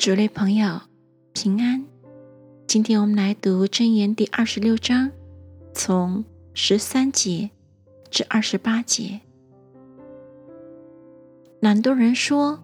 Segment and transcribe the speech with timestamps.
[0.00, 0.80] 主类朋友
[1.34, 1.84] 平安，
[2.66, 5.10] 今天我们来读箴言第二十六章，
[5.74, 6.24] 从
[6.54, 7.50] 十三节
[8.10, 9.20] 至二十八节。
[11.60, 12.62] 懒惰人说：“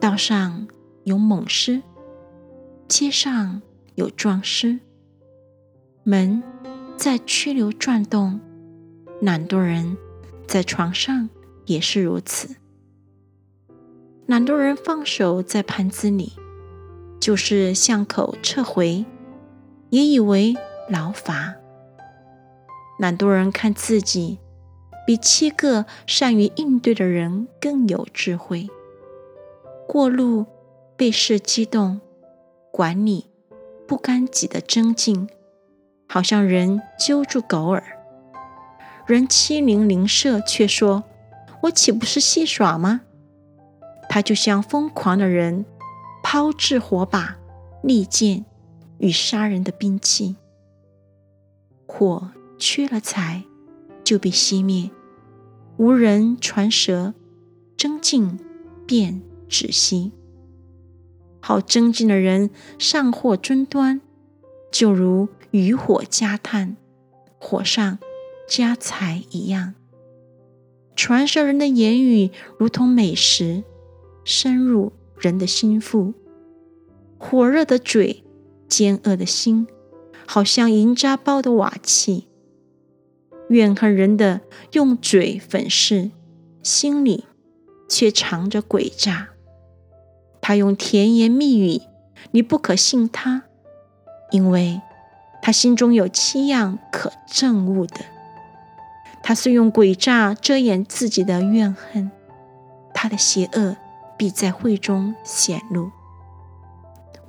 [0.00, 0.68] 道上
[1.02, 1.82] 有猛狮，
[2.86, 3.60] 街上
[3.96, 4.78] 有壮狮，
[6.04, 6.40] 门
[6.96, 8.38] 在曲流转动。
[9.20, 9.96] 懒惰人
[10.46, 11.28] 在床上
[11.66, 12.54] 也是如此。
[14.26, 16.34] 懒惰人放手在盘子里。”
[17.20, 19.04] 就是巷口撤回，
[19.90, 20.56] 也以为
[20.88, 21.56] 劳乏。
[22.98, 24.38] 懒惰人看自己
[25.06, 28.68] 比七个善于应对的人更有智慧。
[29.86, 30.46] 过路
[30.96, 32.00] 被事激动，
[32.72, 33.26] 管理
[33.86, 35.28] 不甘己的争竞，
[36.08, 37.82] 好像人揪住狗耳。
[39.06, 41.04] 人欺凌邻舍，却说
[41.64, 43.02] ：“我岂不是戏耍吗？”
[44.08, 45.66] 他就像疯狂的人。
[46.32, 47.40] 抛掷火把、
[47.82, 48.44] 利剑
[48.98, 50.36] 与杀人的兵器，
[51.88, 53.42] 火缺了柴
[54.04, 54.92] 就被熄灭；
[55.76, 57.14] 无人传舌，
[57.76, 58.38] 争竞
[58.86, 60.12] 便止息。
[61.40, 64.00] 好争竞的人上货争端，
[64.70, 66.76] 就如渔火加炭，
[67.40, 67.98] 火上
[68.48, 69.74] 加柴一样。
[70.94, 73.64] 传舌人的言语如同美食，
[74.24, 74.92] 深入。
[75.22, 76.14] 人的心腹，
[77.22, 78.24] 火热的嘴，
[78.66, 79.68] 奸恶的心，
[80.26, 82.26] 好像银渣包的瓦器。
[83.50, 84.40] 怨恨人的
[84.72, 86.10] 用嘴粉饰，
[86.62, 87.26] 心里
[87.86, 89.28] 却藏着诡诈。
[90.40, 91.82] 他用甜言蜜语，
[92.30, 93.42] 你不可信他，
[94.30, 94.80] 因为
[95.42, 98.00] 他心中有七样可憎恶的。
[99.22, 102.10] 他是用诡诈遮掩自己的怨恨，
[102.94, 103.76] 他的邪恶。
[104.16, 105.90] 必在会中显露。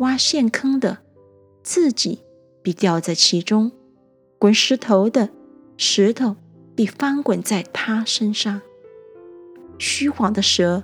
[0.01, 0.97] 挖陷坑的，
[1.61, 2.23] 自己
[2.63, 3.71] 必掉在其中；
[4.39, 5.29] 滚石头的，
[5.77, 6.35] 石头
[6.75, 8.61] 必翻滚在他身上。
[9.77, 10.83] 虚晃的蛇，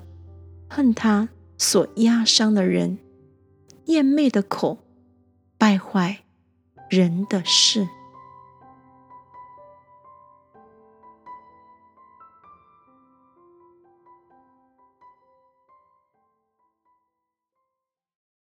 [0.70, 2.98] 恨他所压伤的人；
[3.86, 4.78] 厌媚的口，
[5.58, 6.24] 败坏
[6.88, 7.88] 人的事。